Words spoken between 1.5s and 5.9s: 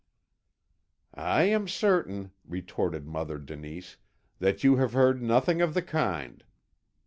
certain," retorted Mother Denise, "that you have heard nothing of the